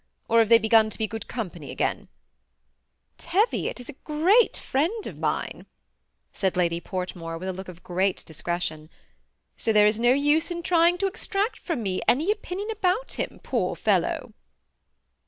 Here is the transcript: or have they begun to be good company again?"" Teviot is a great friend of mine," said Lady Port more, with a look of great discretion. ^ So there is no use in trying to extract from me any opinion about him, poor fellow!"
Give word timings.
or 0.27 0.39
have 0.39 0.49
they 0.49 0.57
begun 0.57 0.89
to 0.89 0.97
be 0.97 1.05
good 1.05 1.27
company 1.27 1.69
again?"" 1.69 2.07
Teviot 3.29 3.79
is 3.79 3.87
a 3.87 3.93
great 4.03 4.57
friend 4.57 5.05
of 5.05 5.19
mine," 5.19 5.67
said 6.33 6.57
Lady 6.57 6.81
Port 6.81 7.15
more, 7.15 7.37
with 7.37 7.47
a 7.47 7.53
look 7.53 7.67
of 7.67 7.83
great 7.83 8.25
discretion. 8.25 8.87
^ 8.87 8.89
So 9.61 9.71
there 9.71 9.85
is 9.85 9.99
no 9.99 10.11
use 10.13 10.49
in 10.49 10.63
trying 10.63 10.97
to 10.97 11.05
extract 11.05 11.59
from 11.59 11.83
me 11.83 12.01
any 12.07 12.31
opinion 12.31 12.71
about 12.71 13.11
him, 13.11 13.41
poor 13.43 13.75
fellow!" 13.75 14.33